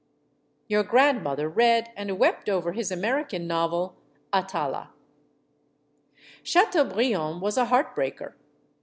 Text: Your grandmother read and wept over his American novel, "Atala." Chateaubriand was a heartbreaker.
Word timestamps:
Your 0.67 0.81
grandmother 0.81 1.47
read 1.47 1.91
and 1.95 2.17
wept 2.17 2.49
over 2.49 2.71
his 2.71 2.89
American 2.91 3.45
novel, 3.45 3.97
"Atala." 4.33 4.89
Chateaubriand 6.41 7.39
was 7.39 7.55
a 7.55 7.65
heartbreaker. 7.67 8.33